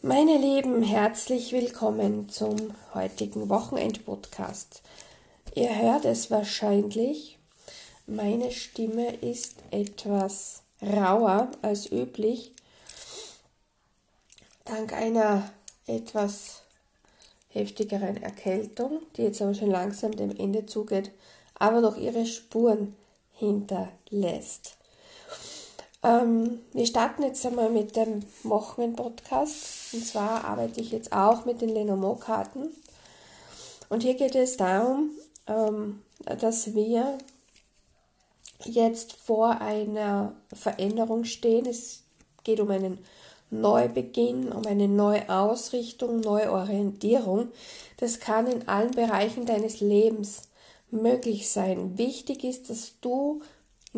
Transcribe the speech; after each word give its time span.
Meine 0.00 0.38
Lieben, 0.38 0.84
herzlich 0.84 1.50
willkommen 1.50 2.28
zum 2.28 2.72
heutigen 2.94 3.48
Wochenend-Podcast. 3.48 4.80
Ihr 5.56 5.74
hört 5.76 6.04
es 6.04 6.30
wahrscheinlich, 6.30 7.36
meine 8.06 8.52
Stimme 8.52 9.16
ist 9.16 9.56
etwas 9.72 10.62
rauer 10.80 11.50
als 11.62 11.90
üblich, 11.90 12.52
dank 14.64 14.92
einer 14.92 15.50
etwas 15.88 16.62
heftigeren 17.48 18.22
Erkältung, 18.22 19.00
die 19.16 19.22
jetzt 19.22 19.42
aber 19.42 19.54
schon 19.54 19.72
langsam 19.72 20.14
dem 20.14 20.30
Ende 20.36 20.64
zugeht, 20.64 21.10
aber 21.54 21.80
noch 21.80 21.96
ihre 21.96 22.24
Spuren 22.24 22.94
hinterlässt. 23.32 24.77
Ähm, 26.02 26.60
wir 26.72 26.86
starten 26.86 27.22
jetzt 27.22 27.44
einmal 27.44 27.70
mit 27.70 27.96
dem 27.96 28.22
Wochen-Podcast. 28.44 29.94
Und 29.94 30.06
zwar 30.06 30.44
arbeite 30.44 30.80
ich 30.80 30.92
jetzt 30.92 31.12
auch 31.12 31.44
mit 31.44 31.60
den 31.60 31.70
Lenormand-Karten. 31.70 32.68
Und 33.88 34.02
hier 34.02 34.14
geht 34.14 34.34
es 34.34 34.56
darum, 34.56 35.10
ähm, 35.46 36.02
dass 36.40 36.74
wir 36.74 37.18
jetzt 38.64 39.14
vor 39.14 39.60
einer 39.60 40.34
Veränderung 40.52 41.24
stehen. 41.24 41.66
Es 41.66 42.02
geht 42.44 42.60
um 42.60 42.70
einen 42.70 42.98
Neubeginn, 43.50 44.52
um 44.52 44.66
eine 44.66 44.88
Neuausrichtung, 44.88 46.20
Neuorientierung. 46.20 47.48
Das 47.96 48.20
kann 48.20 48.46
in 48.46 48.68
allen 48.68 48.90
Bereichen 48.90 49.46
deines 49.46 49.80
Lebens 49.80 50.42
möglich 50.90 51.50
sein. 51.50 51.96
Wichtig 51.96 52.44
ist, 52.44 52.70
dass 52.70 52.94
du 53.00 53.42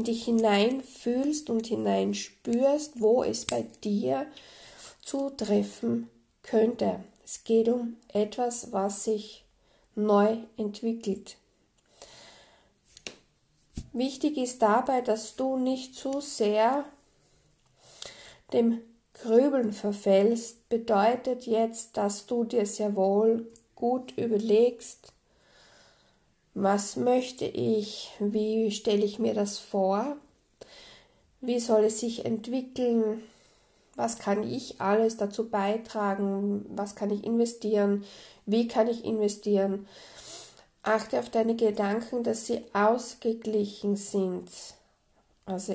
dich 0.05 0.25
hineinfühlst 0.25 1.51
und 1.51 1.67
hineinspürst, 1.67 3.01
wo 3.01 3.23
es 3.23 3.47
bei 3.47 3.67
dir 3.83 4.27
zutreffen 5.03 6.09
könnte. 6.43 7.05
Es 7.25 7.45
geht 7.45 7.69
um 7.69 7.97
etwas, 8.09 8.73
was 8.73 9.05
sich 9.05 9.45
neu 9.95 10.37
entwickelt. 10.57 11.37
Wichtig 13.93 14.37
ist 14.37 14.63
dabei, 14.63 15.01
dass 15.01 15.37
du 15.37 15.57
nicht 15.57 15.95
zu 15.95 16.21
sehr 16.21 16.85
dem 18.53 18.81
Grübeln 19.15 19.73
verfällst. 19.73 20.69
Bedeutet 20.69 21.47
jetzt, 21.47 21.97
dass 21.97 22.27
du 22.27 22.45
dir 22.45 22.67
sehr 22.67 22.95
wohl 22.95 23.51
gut 23.75 24.17
überlegst, 24.17 25.13
was 26.63 26.97
möchte 26.97 27.47
ich? 27.47 28.11
Wie 28.19 28.71
stelle 28.71 29.05
ich 29.05 29.19
mir 29.19 29.35
das 29.35 29.59
vor? 29.59 30.17
Wie 31.41 31.59
soll 31.59 31.85
es 31.85 32.01
sich 32.01 32.27
entwickeln? 32.27 33.23
Was 33.97 34.19
kann 34.19 34.43
ich 34.43 34.81
alles 34.81 35.17
dazu 35.17 35.49
beitragen? 35.49 36.67
Was 36.69 36.95
kann 36.95 37.11
ich 37.11 37.25
investieren? 37.25 38.05
Wie 38.45 38.69
kann 38.69 38.89
ich 38.89 39.05
investieren? 39.05 39.87
Achte 40.83 41.19
auf 41.19 41.31
deine 41.31 41.57
Gedanken, 41.57 42.25
dass 42.25 42.47
sie 42.47 42.63
ausgeglichen 42.73 43.97
sind, 43.97 44.49
also 45.45 45.75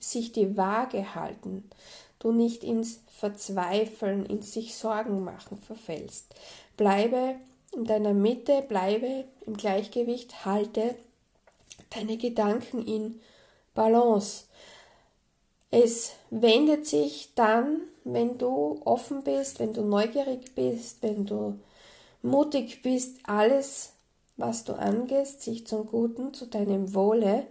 sich 0.00 0.32
die 0.32 0.56
Waage 0.56 1.14
halten, 1.14 1.70
du 2.18 2.32
nicht 2.32 2.62
ins 2.62 3.00
Verzweifeln, 3.08 4.26
ins 4.26 4.52
sich 4.52 4.74
Sorgen 4.74 5.24
machen 5.24 5.58
verfällst. 5.58 6.34
Bleibe 6.76 7.36
in 7.76 7.84
deiner 7.84 8.14
Mitte, 8.14 8.62
bleibe 8.62 9.24
im 9.46 9.56
Gleichgewicht, 9.56 10.44
halte 10.44 10.94
deine 11.90 12.16
Gedanken 12.16 12.86
in 12.86 13.20
Balance. 13.74 14.44
Es 15.70 16.12
wendet 16.30 16.86
sich 16.86 17.32
dann, 17.34 17.80
wenn 18.04 18.38
du 18.38 18.80
offen 18.84 19.24
bist, 19.24 19.58
wenn 19.58 19.72
du 19.72 19.82
neugierig 19.82 20.54
bist, 20.54 21.02
wenn 21.02 21.26
du 21.26 21.58
mutig 22.22 22.82
bist, 22.82 23.18
alles, 23.24 23.92
was 24.36 24.64
du 24.64 24.74
angehst, 24.74 25.42
sich 25.42 25.66
zum 25.66 25.86
Guten, 25.86 26.32
zu 26.34 26.46
deinem 26.46 26.94
Wohle 26.94 27.46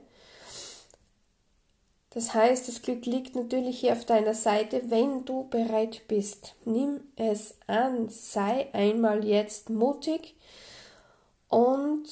das 2.14 2.34
heißt, 2.34 2.68
das 2.68 2.82
Glück 2.84 3.06
liegt 3.06 3.36
natürlich 3.36 3.80
hier 3.80 3.94
auf 3.94 4.06
deiner 4.06 4.36
Seite, 4.36 4.92
wenn 4.92 5.26
du 5.26 5.48
bereit 5.50 6.04
bist. 6.08 6.56
Nimm 6.64 7.02
es 7.16 7.56
an, 7.66 8.10
sei 8.10 8.72
einmal 8.74 9.26
jetzt 9.26 9.72
mutig 9.72 10.36
und 11.50 12.08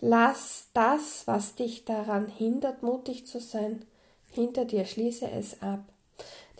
lass 0.00 0.68
das, 0.74 1.26
was 1.26 1.54
dich 1.54 1.84
daran 1.84 2.26
hindert, 2.26 2.82
mutig 2.82 3.26
zu 3.26 3.38
sein, 3.38 3.84
hinter 4.32 4.64
dir. 4.64 4.86
Schließe 4.86 5.30
es 5.30 5.62
ab. 5.62 5.80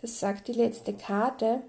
Das 0.01 0.19
sagt 0.19 0.47
die 0.47 0.53
letzte 0.53 0.93
Karte, 0.93 1.63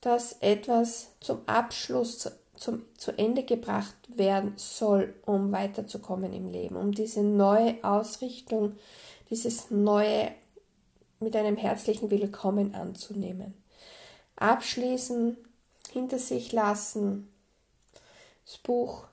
dass 0.00 0.36
etwas 0.40 1.10
zum 1.20 1.46
Abschluss 1.46 2.30
zum, 2.62 2.84
zu 2.96 3.10
Ende 3.18 3.42
gebracht 3.42 3.96
werden 4.16 4.52
soll, 4.56 5.14
um 5.26 5.50
weiterzukommen 5.50 6.32
im 6.32 6.48
Leben, 6.48 6.76
um 6.76 6.92
diese 6.92 7.22
neue 7.22 7.82
Ausrichtung, 7.82 8.76
dieses 9.30 9.70
neue 9.70 10.30
mit 11.18 11.34
einem 11.34 11.56
herzlichen 11.56 12.10
Willkommen 12.10 12.74
anzunehmen. 12.74 13.54
Abschließen, 14.36 15.36
hinter 15.92 16.18
sich 16.18 16.52
lassen, 16.52 17.28
das 18.44 18.58
Buch 18.58 19.04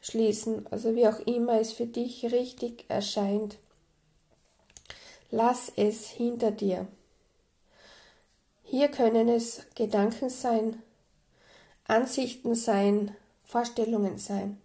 schließen, 0.00 0.66
also 0.70 0.94
wie 0.94 1.08
auch 1.08 1.20
immer 1.20 1.60
es 1.60 1.72
für 1.72 1.86
dich 1.86 2.24
richtig 2.26 2.84
erscheint. 2.88 3.58
Lass 5.30 5.72
es 5.76 6.08
hinter 6.08 6.50
dir. 6.50 6.86
Hier 8.64 8.88
können 8.88 9.28
es 9.28 9.62
Gedanken 9.74 10.30
sein, 10.30 10.82
Ansichten 11.88 12.54
sein, 12.54 13.16
Vorstellungen 13.46 14.18
sein, 14.18 14.60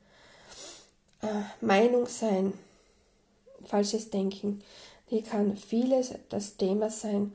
äh, 1.22 1.28
Meinung 1.62 2.06
sein, 2.08 2.54
falsches 3.66 4.10
Denken. 4.10 4.62
Hier 5.08 5.24
kann 5.24 5.56
vieles 5.56 6.14
das 6.30 6.58
Thema 6.58 6.90
sein. 6.90 7.34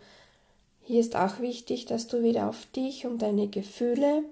Hier 0.84 1.00
ist 1.00 1.16
auch 1.16 1.41
wichtig, 1.41 1.87
dass 1.87 2.06
du 2.06 2.22
wieder 2.22 2.48
auf 2.48 2.66
dich 2.77 3.06
und 3.06 3.22
deine 3.22 3.48
Gefühle, 3.48 4.25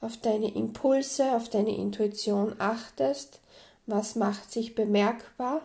auf 0.00 0.16
deine 0.16 0.52
Impulse, 0.52 1.36
auf 1.36 1.48
deine 1.48 1.76
Intuition 1.76 2.56
achtest. 2.58 3.38
Was 3.86 4.16
macht 4.16 4.50
sich 4.52 4.74
bemerkbar? 4.74 5.62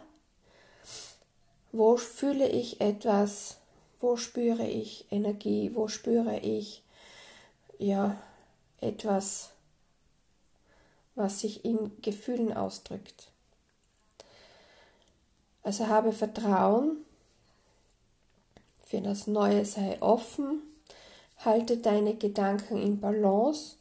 Wo 1.72 1.98
fühle 1.98 2.48
ich 2.50 2.82
etwas? 2.82 3.58
Wo 4.00 4.16
spüre 4.16 4.68
ich 4.68 5.06
Energie? 5.10 5.72
Wo 5.74 5.88
spüre 5.88 6.40
ich 6.40 6.84
ja 7.80 8.16
etwas, 8.82 9.52
was 11.16 11.40
sich 11.40 11.66
in 11.66 12.00
Gefühlen 12.02 12.54
ausdrückt. 12.54 13.32
Also 15.64 15.88
habe 15.88 16.14
Vertrauen, 16.14 16.98
für 18.86 19.02
das 19.02 19.28
Neue 19.28 19.66
sei 19.66 20.02
offen, 20.02 20.62
halte 21.40 21.78
deine 21.78 22.16
Gedanken 22.16 22.78
in 22.78 23.02
Balance 23.02 23.76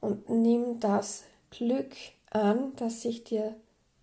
und 0.00 0.28
nimm 0.28 0.80
das 0.80 1.24
Glück 1.50 1.94
an, 2.30 2.74
das 2.76 3.02
sich 3.02 3.24
dir 3.24 3.54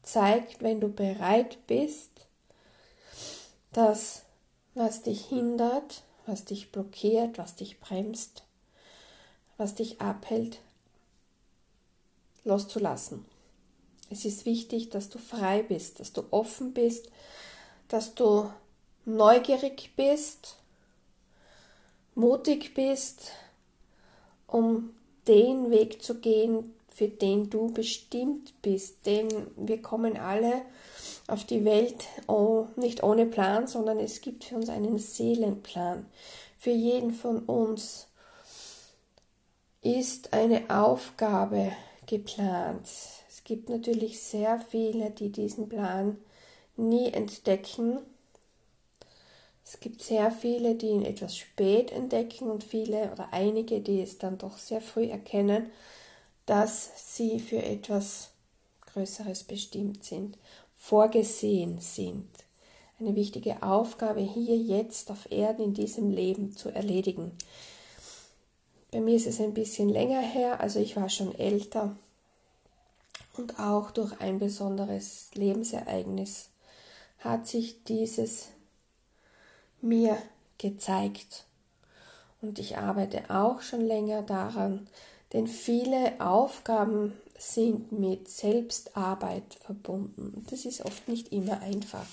zeigt, 0.03 0.61
wenn 0.61 0.79
du 0.79 0.87
bereit 0.87 1.57
bist, 1.67 2.09
das, 3.73 4.23
was 4.73 5.01
dich 5.01 5.25
hindert, 5.25 6.03
was 6.25 6.45
dich 6.45 6.71
blockiert, 6.71 7.37
was 7.37 7.55
dich 7.55 7.79
bremst, 7.79 8.43
was 9.61 9.75
dich 9.75 10.01
abhält, 10.01 10.59
loszulassen. 12.43 13.23
Es 14.09 14.25
ist 14.25 14.47
wichtig, 14.47 14.89
dass 14.89 15.09
du 15.09 15.19
frei 15.19 15.61
bist, 15.61 15.99
dass 15.99 16.13
du 16.13 16.23
offen 16.31 16.73
bist, 16.73 17.11
dass 17.87 18.15
du 18.15 18.49
neugierig 19.05 19.91
bist, 19.95 20.57
mutig 22.15 22.73
bist, 22.73 23.33
um 24.47 24.95
den 25.27 25.69
Weg 25.69 26.01
zu 26.01 26.19
gehen, 26.19 26.73
für 26.89 27.07
den 27.07 27.51
du 27.51 27.71
bestimmt 27.71 28.59
bist. 28.63 29.05
Denn 29.05 29.27
wir 29.57 29.79
kommen 29.79 30.17
alle 30.17 30.63
auf 31.27 31.45
die 31.45 31.65
Welt 31.65 32.07
oh, 32.25 32.65
nicht 32.77 33.03
ohne 33.03 33.27
Plan, 33.27 33.67
sondern 33.67 33.99
es 33.99 34.21
gibt 34.21 34.43
für 34.43 34.55
uns 34.55 34.69
einen 34.69 34.97
Seelenplan. 34.97 36.07
Für 36.57 36.71
jeden 36.71 37.11
von 37.11 37.45
uns 37.45 38.07
ist 39.81 40.33
eine 40.33 40.69
Aufgabe 40.69 41.71
geplant. 42.05 42.87
Es 43.29 43.43
gibt 43.43 43.69
natürlich 43.69 44.21
sehr 44.21 44.59
viele, 44.59 45.09
die 45.09 45.31
diesen 45.31 45.69
Plan 45.69 46.17
nie 46.77 47.11
entdecken. 47.11 47.99
Es 49.65 49.79
gibt 49.79 50.03
sehr 50.03 50.31
viele, 50.31 50.75
die 50.75 50.87
ihn 50.87 51.05
etwas 51.05 51.35
spät 51.35 51.91
entdecken 51.91 52.51
und 52.51 52.63
viele 52.63 53.11
oder 53.11 53.29
einige, 53.31 53.81
die 53.81 54.01
es 54.01 54.17
dann 54.17 54.37
doch 54.37 54.57
sehr 54.57 54.81
früh 54.81 55.05
erkennen, 55.05 55.71
dass 56.45 57.15
sie 57.15 57.39
für 57.39 57.63
etwas 57.63 58.31
Größeres 58.93 59.43
bestimmt 59.45 60.03
sind, 60.03 60.37
vorgesehen 60.77 61.79
sind. 61.79 62.27
eine 62.99 63.15
wichtige 63.15 63.63
Aufgabe 63.63 64.21
hier 64.21 64.57
jetzt 64.57 65.09
auf 65.09 65.31
Erden 65.31 65.63
in 65.63 65.73
diesem 65.73 66.11
Leben 66.11 66.55
zu 66.55 66.69
erledigen. 66.69 67.31
Bei 68.91 68.99
mir 68.99 69.15
ist 69.15 69.27
es 69.27 69.39
ein 69.39 69.53
bisschen 69.53 69.87
länger 69.87 70.19
her, 70.19 70.59
also 70.59 70.79
ich 70.79 70.97
war 70.97 71.07
schon 71.07 71.33
älter 71.33 71.95
und 73.37 73.57
auch 73.57 73.91
durch 73.91 74.19
ein 74.19 74.37
besonderes 74.37 75.29
Lebensereignis 75.33 76.49
hat 77.19 77.47
sich 77.47 77.83
dieses 77.85 78.49
mir 79.79 80.17
gezeigt. 80.57 81.45
Und 82.41 82.59
ich 82.59 82.77
arbeite 82.77 83.29
auch 83.29 83.61
schon 83.61 83.81
länger 83.81 84.23
daran, 84.23 84.87
denn 85.31 85.47
viele 85.47 86.19
Aufgaben 86.19 87.13
sind 87.37 87.91
mit 87.91 88.27
Selbstarbeit 88.27 89.55
verbunden. 89.61 90.45
Das 90.49 90.65
ist 90.65 90.83
oft 90.83 91.07
nicht 91.07 91.31
immer 91.31 91.61
einfach. 91.61 92.05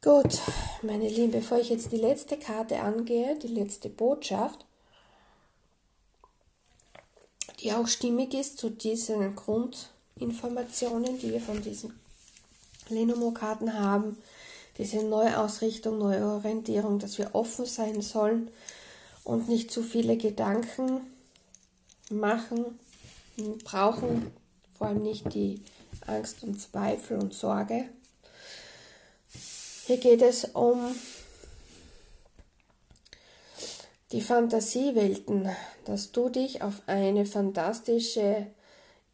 Gut, 0.00 0.38
meine 0.82 1.08
Lieben, 1.08 1.32
bevor 1.32 1.58
ich 1.58 1.70
jetzt 1.70 1.90
die 1.90 1.96
letzte 1.96 2.36
Karte 2.38 2.78
angehe, 2.78 3.36
die 3.36 3.48
letzte 3.48 3.88
Botschaft, 3.88 4.64
die 7.58 7.72
auch 7.72 7.88
stimmig 7.88 8.32
ist 8.32 8.58
zu 8.58 8.70
diesen 8.70 9.34
Grundinformationen, 9.34 11.18
die 11.18 11.32
wir 11.32 11.40
von 11.40 11.60
diesen 11.60 11.98
Lenomo-Karten 12.88 13.74
haben, 13.74 14.16
diese 14.78 15.02
Neuausrichtung, 15.02 15.98
Neuorientierung, 15.98 17.00
dass 17.00 17.18
wir 17.18 17.34
offen 17.34 17.66
sein 17.66 18.00
sollen 18.00 18.52
und 19.24 19.48
nicht 19.48 19.72
zu 19.72 19.82
viele 19.82 20.16
Gedanken 20.16 21.00
machen, 22.08 22.78
brauchen, 23.64 24.30
vor 24.76 24.86
allem 24.86 25.02
nicht 25.02 25.34
die 25.34 25.60
Angst 26.06 26.44
und 26.44 26.60
Zweifel 26.60 27.18
und 27.18 27.34
Sorge. 27.34 27.88
Hier 29.88 29.96
geht 29.96 30.20
es 30.20 30.44
um 30.44 30.94
die 34.12 34.20
Fantasiewelten, 34.20 35.48
dass 35.86 36.12
du 36.12 36.28
dich 36.28 36.60
auf 36.60 36.82
eine 36.86 37.24
fantastische 37.24 38.48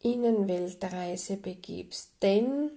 Innenweltreise 0.01 1.37
begibst. 1.37 2.09
Denn 2.23 2.73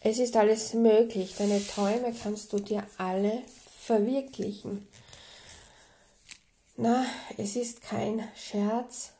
es 0.00 0.18
ist 0.18 0.36
alles 0.36 0.74
möglich. 0.74 1.34
Deine 1.38 1.66
Träume 1.66 2.12
kannst 2.22 2.52
du 2.52 2.58
dir 2.58 2.86
alle 2.98 3.42
verwirklichen. 3.86 4.86
Na, 6.76 7.06
es 7.38 7.56
ist 7.56 7.80
kein 7.80 8.28
Scherz. 8.36 9.12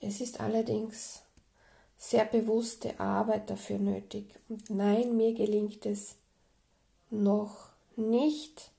Es 0.00 0.22
ist 0.22 0.40
allerdings 0.40 1.20
sehr 1.98 2.24
bewusste 2.24 2.98
Arbeit 3.00 3.50
dafür 3.50 3.78
nötig. 3.78 4.24
Und 4.48 4.70
nein, 4.70 5.16
mir 5.16 5.34
gelingt 5.34 5.84
es 5.84 6.14
noch 7.10 7.68
nicht 7.96 8.70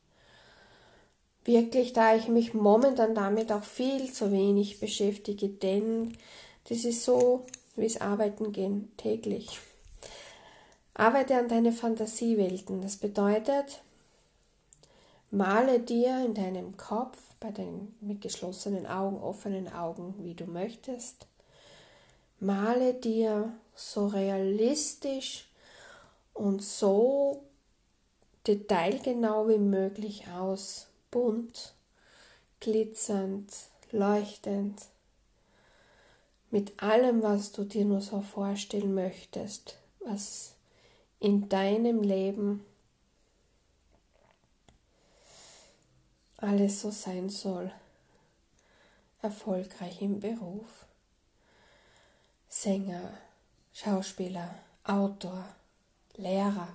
wirklich, 1.43 1.93
da 1.93 2.15
ich 2.15 2.27
mich 2.27 2.53
momentan 2.53 3.13
damit 3.13 3.51
auch 3.51 3.63
viel 3.63 4.11
zu 4.11 4.31
wenig 4.31 4.79
beschäftige, 4.79 5.49
denn 5.49 6.17
das 6.69 6.85
ist 6.85 7.03
so 7.03 7.45
wie 7.75 7.85
es 7.85 8.01
Arbeiten 8.01 8.51
gehen 8.51 8.91
täglich. 8.97 9.59
Arbeite 10.93 11.37
an 11.37 11.47
deine 11.47 11.71
Fantasiewelten. 11.71 12.81
Das 12.81 12.97
bedeutet, 12.97 13.81
male 15.31 15.79
dir 15.79 16.25
in 16.25 16.33
deinem 16.33 16.75
Kopf, 16.75 17.17
bei 17.39 17.51
den 17.51 17.95
mit 18.01 18.19
geschlossenen 18.19 18.85
Augen, 18.85 19.21
offenen 19.21 19.71
Augen, 19.71 20.13
wie 20.19 20.33
du 20.33 20.45
möchtest, 20.45 21.25
male 22.39 22.93
dir 22.93 23.53
so 23.75 24.07
realistisch 24.07 25.47
und 26.33 26.61
so 26.61 27.43
detailgenau 28.47 29.47
wie 29.47 29.57
möglich 29.57 30.27
aus, 30.27 30.87
bunt, 31.11 31.73
glitzernd, 32.59 33.51
leuchtend, 33.91 34.81
mit 36.51 36.81
allem, 36.81 37.21
was 37.21 37.51
du 37.51 37.63
dir 37.63 37.85
nur 37.85 38.01
so 38.01 38.21
vorstellen 38.21 38.95
möchtest, 38.95 39.77
was 39.99 40.53
in 41.19 41.47
deinem 41.49 42.01
Leben 42.01 42.65
alles 46.37 46.81
so 46.81 46.89
sein 46.89 47.29
soll. 47.29 47.71
Erfolgreich 49.21 50.01
im 50.01 50.19
Beruf. 50.21 50.88
Sänger, 52.61 53.13
Schauspieler, 53.71 54.53
Autor, 54.83 55.45
Lehrer. 56.17 56.67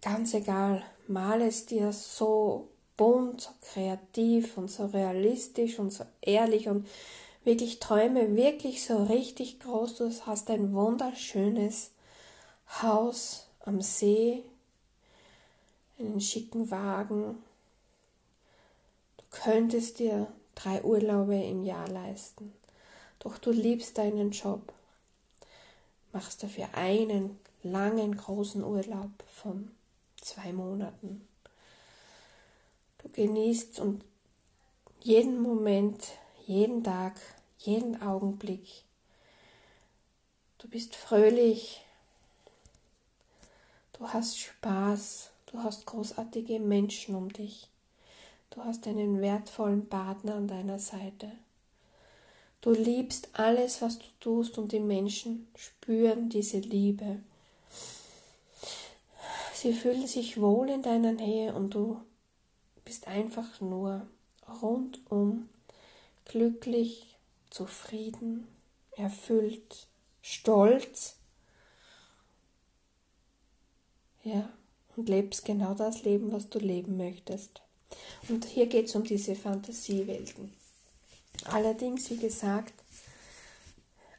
Ganz 0.00 0.32
egal, 0.32 0.82
mal 1.08 1.42
es 1.42 1.66
dir 1.66 1.92
so 1.92 2.68
bunt, 2.96 3.42
so 3.42 3.50
kreativ 3.60 4.56
und 4.56 4.70
so 4.70 4.86
realistisch 4.86 5.78
und 5.78 5.92
so 5.92 6.04
ehrlich 6.22 6.68
und 6.68 6.88
wirklich 7.44 7.78
träume 7.78 8.34
wirklich 8.34 8.82
so 8.82 9.04
richtig 9.04 9.60
groß. 9.60 9.96
Du 9.96 10.10
hast 10.24 10.48
ein 10.48 10.72
wunderschönes 10.72 11.90
Haus 12.80 13.46
am 13.60 13.82
See, 13.82 14.42
einen 15.98 16.22
schicken 16.22 16.70
Wagen. 16.70 17.42
Du 19.18 19.24
könntest 19.30 19.98
dir 19.98 20.28
drei 20.54 20.82
Urlaube 20.82 21.36
im 21.36 21.62
Jahr 21.62 21.88
leisten. 21.88 22.54
Doch 23.26 23.38
du 23.38 23.50
liebst 23.50 23.98
deinen 23.98 24.30
Job. 24.30 24.72
Machst 26.12 26.44
dafür 26.44 26.68
einen 26.74 27.40
langen, 27.64 28.16
großen 28.16 28.62
Urlaub 28.62 29.10
von 29.26 29.72
zwei 30.20 30.52
Monaten. 30.52 31.26
Du 32.98 33.08
genießt 33.08 33.80
und 33.80 34.04
jeden 35.00 35.42
Moment, 35.42 36.12
jeden 36.46 36.84
Tag, 36.84 37.14
jeden 37.58 38.00
Augenblick. 38.00 38.84
Du 40.58 40.68
bist 40.68 40.94
fröhlich, 40.94 41.84
Du 43.98 44.06
hast 44.06 44.38
Spaß, 44.38 45.30
du 45.46 45.58
hast 45.64 45.84
großartige 45.86 46.60
Menschen 46.60 47.16
um 47.16 47.32
dich. 47.32 47.66
Du 48.50 48.62
hast 48.62 48.86
einen 48.86 49.20
wertvollen 49.20 49.88
Partner 49.88 50.36
an 50.36 50.46
deiner 50.46 50.78
Seite. 50.78 51.32
Du 52.66 52.72
liebst 52.72 53.28
alles, 53.32 53.80
was 53.80 54.00
du 54.00 54.06
tust 54.18 54.58
und 54.58 54.72
die 54.72 54.80
Menschen 54.80 55.46
spüren 55.54 56.28
diese 56.28 56.58
Liebe. 56.58 57.20
Sie 59.54 59.72
fühlen 59.72 60.08
sich 60.08 60.40
wohl 60.40 60.70
in 60.70 60.82
deiner 60.82 61.12
Nähe 61.12 61.54
und 61.54 61.74
du 61.74 62.00
bist 62.84 63.06
einfach 63.06 63.60
nur 63.60 64.08
rundum 64.60 65.48
glücklich, 66.24 67.16
zufrieden, 67.50 68.48
erfüllt, 68.96 69.86
stolz 70.20 71.18
ja, 74.24 74.52
und 74.96 75.08
lebst 75.08 75.44
genau 75.44 75.74
das 75.74 76.02
Leben, 76.02 76.32
was 76.32 76.50
du 76.50 76.58
leben 76.58 76.96
möchtest. 76.96 77.62
Und 78.28 78.44
hier 78.44 78.66
geht 78.66 78.86
es 78.86 78.96
um 78.96 79.04
diese 79.04 79.36
Fantasiewelten. 79.36 80.65
Allerdings, 81.44 82.10
wie 82.10 82.16
gesagt, 82.16 82.72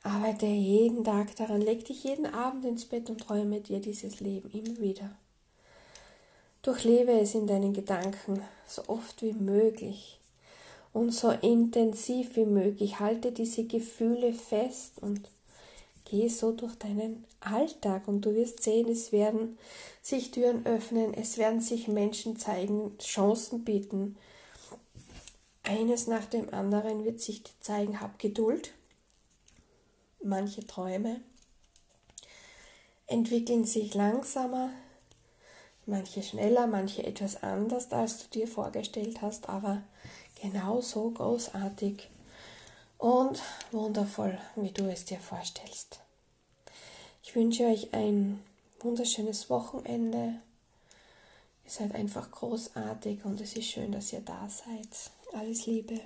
arbeite 0.03 0.45
jeden 0.45 1.03
Tag 1.03 1.35
daran, 1.35 1.61
leg 1.61 1.85
dich 1.85 2.03
jeden 2.03 2.25
Abend 2.25 2.65
ins 2.65 2.85
Bett 2.85 3.09
und 3.09 3.19
träume 3.19 3.59
dir 3.59 3.79
dieses 3.79 4.19
Leben 4.19 4.49
immer 4.51 4.79
wieder. 4.79 5.11
Durchlebe 6.61 7.11
es 7.11 7.35
in 7.35 7.47
deinen 7.47 7.73
Gedanken 7.73 8.41
so 8.65 8.83
oft 8.87 9.21
wie 9.21 9.33
möglich 9.33 10.19
und 10.93 11.11
so 11.11 11.31
intensiv 11.31 12.35
wie 12.35 12.45
möglich. 12.45 12.99
Halte 12.99 13.31
diese 13.31 13.65
Gefühle 13.65 14.33
fest 14.33 14.93
und 15.01 15.27
Geh 16.09 16.29
so 16.29 16.53
durch 16.53 16.75
deinen 16.75 17.25
Alltag 17.41 18.07
und 18.07 18.21
du 18.21 18.33
wirst 18.33 18.63
sehen, 18.63 18.87
es 18.87 19.11
werden 19.11 19.57
sich 20.01 20.31
Türen 20.31 20.65
öffnen, 20.65 21.13
es 21.13 21.37
werden 21.37 21.59
sich 21.59 21.89
Menschen 21.89 22.37
zeigen, 22.37 22.97
Chancen 22.97 23.65
bieten. 23.65 24.15
Eines 25.67 26.07
nach 26.07 26.23
dem 26.23 26.53
anderen 26.53 27.03
wird 27.03 27.19
sich 27.19 27.43
zeigen, 27.59 27.99
hab 27.99 28.19
Geduld. 28.19 28.71
Manche 30.23 30.65
Träume 30.65 31.19
entwickeln 33.05 33.65
sich 33.65 33.93
langsamer, 33.93 34.69
manche 35.85 36.23
schneller, 36.23 36.67
manche 36.67 37.03
etwas 37.03 37.43
anders, 37.43 37.91
als 37.91 38.19
du 38.19 38.39
dir 38.39 38.47
vorgestellt 38.47 39.21
hast, 39.21 39.49
aber 39.49 39.83
genauso 40.41 41.11
großartig 41.11 42.09
und 42.97 43.41
wundervoll, 43.73 44.39
wie 44.55 44.71
du 44.71 44.89
es 44.89 45.03
dir 45.03 45.19
vorstellst. 45.19 45.99
Ich 47.23 47.35
wünsche 47.35 47.65
euch 47.65 47.93
ein 47.93 48.41
wunderschönes 48.79 49.49
Wochenende. 49.49 50.39
Ihr 51.65 51.71
seid 51.71 51.93
einfach 51.93 52.31
großartig 52.31 53.25
und 53.25 53.41
es 53.41 53.57
ist 53.57 53.67
schön, 53.67 53.91
dass 53.91 54.13
ihr 54.13 54.21
da 54.21 54.47
seid. 54.47 55.11
Alles 55.33 55.65
Liebe. 55.65 56.01